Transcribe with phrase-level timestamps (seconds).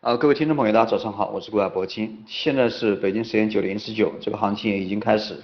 [0.00, 2.24] 啊，各位听众朋友，大家早上好，我是郭亚博金。
[2.26, 5.34] 现在是北京时间九点十九，这个行情也已经开始，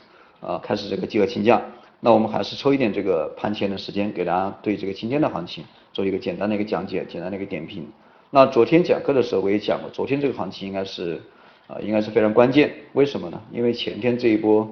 [0.40, 1.60] 啊，开始这个集合清价。
[2.00, 7.86] 那我们还是抽一点这个盘前的时间，给大家对这个今天的行情做一个简单的一个讲解，简单的一个点评。
[8.30, 11.20] 那昨天讲课的时候我也讲过，昨天这个行情应该是，
[11.66, 12.72] 啊，应该是非常关键。
[12.94, 13.38] 为什么呢？
[13.52, 14.66] 因为前天这一波，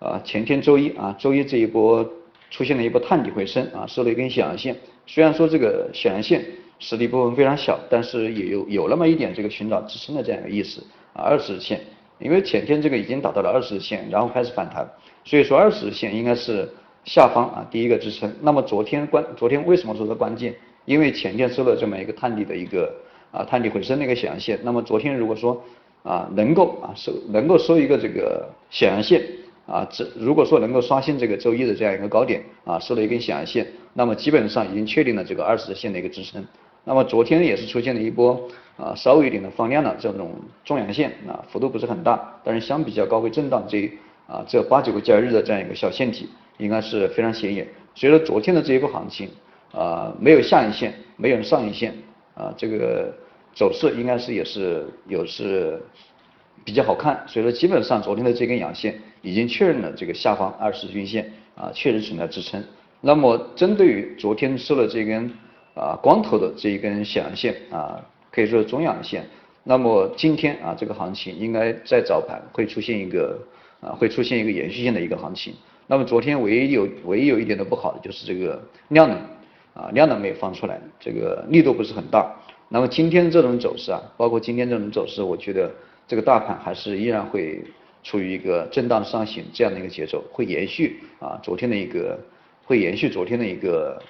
[0.00, 2.04] 啊，前天周一啊，周一这一波
[2.50, 4.76] 出现了一波探底回升啊，收了一根小阳线。
[5.06, 6.44] 虽然说这个小阳线。
[6.84, 10.82] 实力部分非常小，但是也有有那么一点这个寻找支撑的这样一个意思
[11.14, 11.80] 啊，二十日线，
[12.18, 14.86] 因为前天这个已经达到了二十日线，然后开始反弹，
[15.24, 16.68] 所以说二十日线应该是
[17.06, 18.30] 下方啊第一个支撑。
[18.42, 20.54] 那么昨天关昨天为什么说是关键？
[20.84, 22.94] 因为前天收了这么一个探底的一个
[23.30, 25.58] 啊探底回升的一个小阳线，那么昨天如果说
[26.02, 29.22] 啊能够啊收能够收一个这个小阳线
[29.66, 36.44] 啊，这如果说能够刷新这个周一的这样一个高点啊收了一根小阳线，那么基本上已经确定了这个二十日线的一个支撑。
[36.84, 40.32] 那么昨天也是出现了一波啊稍微一点的放量的这种
[40.64, 43.90] 中阳线啊幅度不是很大，但是相比较高位震荡这
[44.26, 47.66] 啊这八九个交易日的这样一个小线体应该是非常显眼。
[47.94, 49.28] 所以说昨天的这一波行情
[49.72, 51.94] 啊没有下影线，没有上影线
[52.34, 53.14] 啊这个
[53.54, 55.82] 走势应该是也是有是
[56.64, 57.24] 比较好看。
[57.26, 62.62] 所以说基本上昨天的这根阳线已经确认了这个下方二十均线啊确实存在支撑。
[63.00, 65.32] 那么针对于昨天收了这根。
[65.74, 69.26] 啊，光头的这一根小阳线啊，可以说是中阳线。
[69.64, 73.36] 那么今天啊，这个行情应该在早盘会出现一个
[73.80, 75.52] 啊，会出现一个延续性的一个行情。
[75.88, 79.18] 那么昨天唯一有唯一有一点的不好的就是这个量能
[79.74, 82.32] 啊，量能没有放出来，这个力度不是很大。
[82.68, 85.72] 那么今天这种走势啊，包括今天这种走势，我觉得
[86.06, 87.60] 这个大盘还是依然会
[88.04, 92.16] 处于一个震荡上行这样的一个节奏，会延续啊昨天的一个，
[92.64, 94.00] 会延续昨天的一个。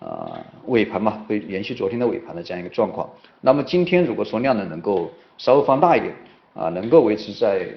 [0.00, 3.08] 啊，尾盘嘛，会延续昨天的尾盘的这样一个状况。
[3.42, 6.14] 那么今天如果说量能能够稍微放大一点，
[6.54, 7.68] 啊，能够维持在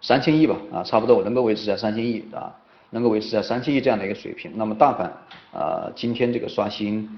[0.00, 2.54] 三千亿吧，啊，差不多能够维持在三千亿啊，
[2.90, 4.52] 能够维持在三千亿这样的一个水平。
[4.54, 5.10] 那么大盘
[5.52, 7.08] 啊，今天这个刷新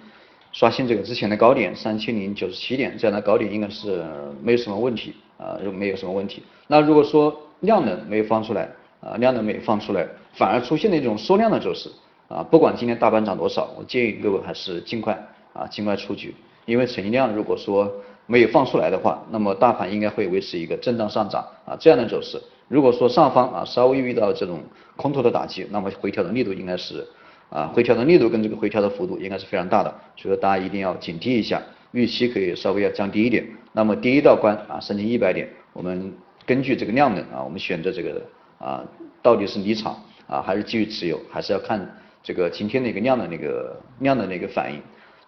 [0.52, 4.04] 刷新这个之前的高点三千零九十七点这样的高点应该是
[4.40, 6.42] 没有什么问题啊，没有什么问题。
[6.68, 11.90] 那如果说量能没有放出来啊，量能没有放出来，反而出现了一种缩量的走势。
[12.30, 15.20] 啊，不管今天大盘涨多少，我建议各位还是尽快
[15.52, 16.32] 啊，尽快出局。
[16.64, 17.92] 因为成交量如果说
[18.26, 22.40] 没有放出来的话，那么大盘应该会维持一个震荡上涨啊这样的走势。
[22.68, 24.60] 如果说上方啊稍微遇到这种
[24.94, 27.04] 空头的打击，那么回调的力度应该是
[27.48, 31.60] 啊回调的力度跟这个回调的幅度应该是非常大的，所以说大家一定要警惕一下，
[31.90, 33.44] 预期可以稍微要降低一点。
[33.72, 36.14] 那么第一道关啊三千一百点，我们
[36.46, 38.22] 根据这个量能啊，我们选择这个
[38.58, 38.84] 啊
[39.20, 41.96] 到底是离场啊还是继续持有，还是要看。
[42.22, 44.80] 这个今天的一个量的那个量的那个反应，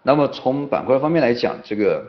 [0.02, 2.04] 那么从板块方面来讲，这个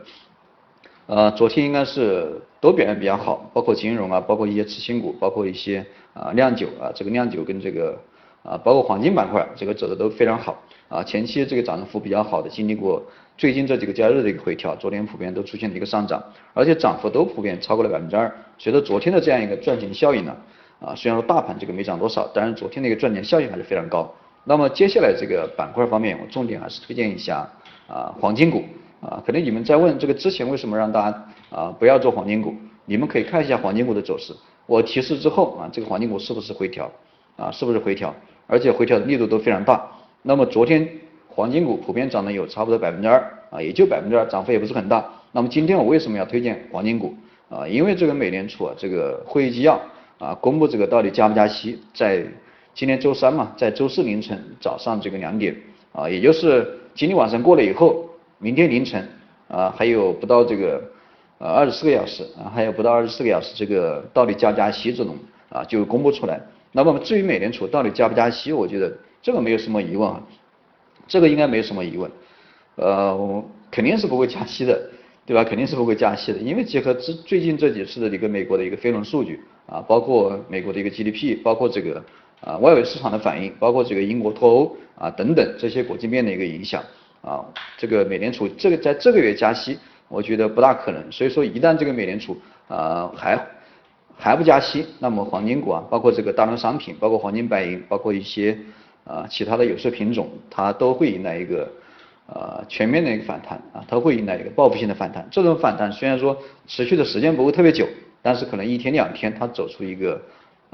[1.06, 7.98] 呃昨天应该是都表现比较好，包括金融啊，包括一些次新股，包括一些啊酿酒啊，这个酿酒跟这个
[8.42, 10.62] 啊包括黄金板块，这个走的都非常好。
[10.90, 13.02] 啊，前期这个涨幅比较好的，经历过
[13.36, 16.22] 最近这几个交易日的一个回调，昨天普遍都出现了一个上涨，
[16.52, 20.36] 而且涨幅都普遍超过了百分之二，随着昨天的这样一个赚钱效应呢，
[20.80, 24.14] 啊虽然说大盘这个没涨多少，但是昨天的一个赚钱效应还是非常高。
[24.46, 27.48] 那么接下来这个板块方面，我重点还是推荐一下
[27.88, 28.62] 啊黄金股
[29.00, 32.54] 啊，可能你们在问这个之前为什么让大家啊不要做黄金股？
[32.84, 34.34] 你们可以看一下黄金股的走势。
[34.66, 36.92] 我提示之后啊，这个黄金股是不是回调
[37.36, 37.50] 啊？
[37.50, 38.14] 是不是回调？
[38.46, 39.82] 而且回调的力度都非常大。
[40.20, 40.86] 那么昨天
[41.26, 43.18] 黄金股普遍涨的有差不多百分之二
[43.50, 45.02] 啊，也就百分之二，涨幅也不是很大。
[45.32, 47.14] 那么今天我为什么要推荐黄金股
[47.48, 47.66] 啊？
[47.66, 49.80] 因为这个美联储啊这个会议纪要
[50.18, 52.26] 啊公布这个到底加不加息在。
[52.74, 55.54] 今天周三嘛，在周四凌晨早上这个两点
[55.92, 58.04] 啊，也就是今天晚上过了以后，
[58.38, 59.08] 明天凌晨
[59.46, 60.82] 啊还有不到这个
[61.38, 65.16] 呃二十四个小时啊，还有不到二十四个小时，这个到底加不加息这种
[65.50, 66.40] 啊就公布出来。
[66.72, 68.92] 那么至于美联储到底加不加息，我觉得
[69.22, 70.20] 这个没有什么疑问啊，
[71.06, 72.10] 这个应该没有什么疑问，
[72.74, 74.90] 呃我肯定是不会加息的，
[75.24, 75.44] 对吧？
[75.44, 82.02] 肯定是不会加息的，因为结合最最近这几次的一个美国的一个非农数据啊，包括美国的一个 GDP，包括这个。
[82.44, 86.82] 啊，外围市场的反应，包括这个英国脱欧啊等等这些国际面的一个影响
[87.22, 87.42] 啊，
[87.78, 91.02] 这个美联储这个在这个月加息，我觉得不大可能。
[91.10, 92.36] 所以说，一旦这个美联储
[92.68, 93.46] 啊还
[94.18, 98.58] 还不加息，那么黄金股啊，包括这个大宗商品，包括黄金、白银，包括一些
[99.04, 101.66] 啊其他的有色品种，它都会迎来一个
[102.26, 105.26] 呃全面的一个反弹啊，它会迎来一个报复性的反弹。
[105.30, 106.36] 这种反弹虽然说
[106.66, 107.88] 持续的时间不会特别久，
[108.20, 110.20] 但是可能一天两天它走出一个。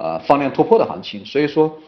[0.00, 1.78] 啊，放量突破的行情，所以说，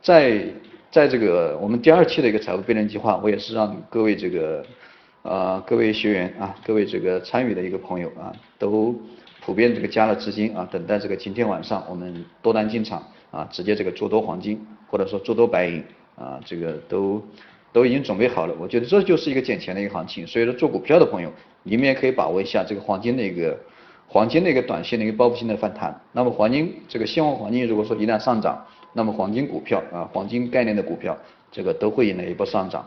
[0.00, 0.42] 在
[0.90, 4.64] 在这个我们第二期的一个财务倍增计划，我也是让各位这个
[5.22, 8.98] 呃，各位学员啊，各位这个参与的一个朋友啊，都
[9.44, 14.58] 普遍这个加了资金啊，等待这个今天晚上我们多单进场啊，直接这个做多黄金，
[14.88, 15.84] 或者说做多白银
[16.16, 17.22] 啊，这个都
[17.72, 18.54] 都已经准备好了。
[18.58, 21.30] 我觉得这就是一个捡钱的一个行情，所以说做股票的朋友，
[21.62, 23.58] 你们也可以把握一下这个黄金的一个
[24.12, 26.00] 黄金的一个短线的一个报复性的反弹。
[26.10, 31.16] 那么黄金这个现货黄金如果说一旦上涨，那么黄金股票啊，黄金概念的股票，
[31.52, 32.84] 这个都会迎来一波上涨。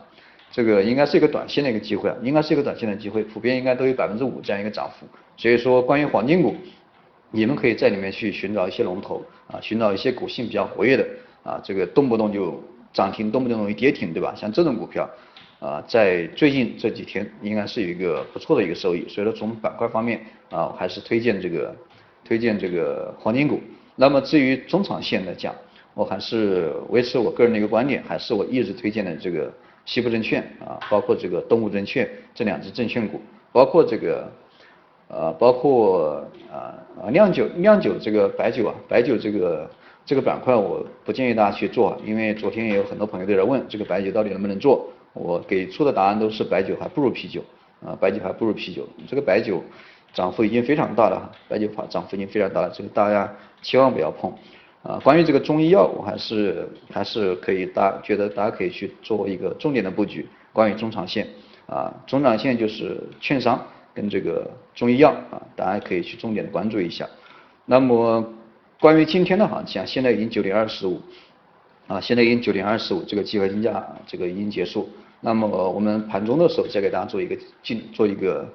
[0.52, 5.06] 这个应该是一个短线的一个机会啊，应该是一个短线的机会，普遍应该都有百分之五这样一个涨幅。
[5.38, 6.54] 所以说，关于黄金股，
[7.30, 11.06] 你们可以在里面去寻找一些龙头啊，寻找一些股性比较活跃的
[11.42, 12.62] 啊，这个动不动就
[12.92, 14.34] 涨停，动不动容易跌停，对吧？
[14.36, 15.08] 像这种股票
[15.58, 19.08] 啊，在最近这几天应该是有一个不错的一个收益。
[19.08, 20.20] 所以说，从板块方面
[20.54, 21.74] 啊，还是推荐这个
[22.24, 23.60] 推荐这个黄金股。
[23.96, 25.54] 那么至于中长线来讲，
[25.94, 29.52] 我还是维持我个人的一个观点，还是我一直推荐的这个。
[29.86, 33.20] 西部证券啊，包括这个东吴证券这两只证券股，
[33.52, 34.32] 包括这个
[35.08, 39.70] 呃，包括啊啊酿酒酿酒这个白酒啊，白酒这个
[40.06, 47.44] 这个板块我不建议大家去做，因为昨天也有很多朋友都在问这个白酒到底能不能做，我给出的答案都是白酒还不如啤酒
[47.84, 49.62] 啊，白酒还不如啤酒，这个白酒
[50.14, 53.30] 涨幅已经非常大了，白酒涨涨幅已经非常大了，这个大家
[53.60, 54.32] 千万不要碰。
[54.84, 60.28] 啊，关于这个中医药，我还是还是可以大觉得大家可以去做一个重点的布局。
[60.52, 61.26] 关于中长线，
[61.66, 63.60] 啊，中长线就是券商
[63.94, 67.08] 跟这个中医药啊，大家可以去重点的关注一下。
[67.64, 68.22] 那么
[68.78, 71.00] 关于今天的行情啊，现在已经九点二十五，
[71.86, 74.86] 啊，现在已经九点二十五，这个集合竞价这个已经结束。
[75.22, 78.46] 那么我们盘中的时候再给大家做一个进做一个。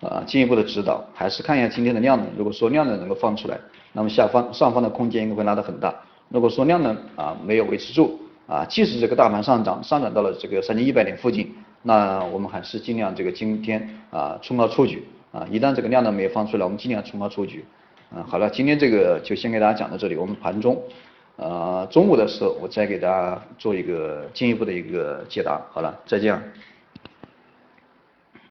[0.00, 2.26] 啊，进一步的指导还是看一下今天的量能。
[2.36, 3.58] 如果说量能能够放出来，
[3.92, 5.94] 那么下方上方的空间应该会拉得很大。
[6.28, 15.02] 如果说量能啊没有维持住啊，即使这个大盘上涨上涨到了这个三千一百点附近，那我们还是尽量这个今天啊冲高出局
[15.32, 15.46] 啊。
[15.50, 17.64] 一旦这个量能没有放出来，我们尽量冲高出局。
[18.14, 20.16] 嗯，好了，今天这个就先给大家讲到这里。
[20.16, 20.80] 我们盘中
[21.36, 25.60] 呃中午的时候我再给大家做一个进一步的一个解答。
[25.72, 26.40] 好了，再见。